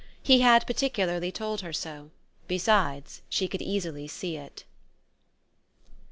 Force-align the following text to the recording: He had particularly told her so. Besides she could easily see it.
He 0.23 0.39
had 0.39 0.65
particularly 0.65 1.31
told 1.31 1.61
her 1.61 1.71
so. 1.71 2.09
Besides 2.47 3.21
she 3.29 3.47
could 3.47 3.61
easily 3.61 4.07
see 4.07 4.35
it. 4.35 4.63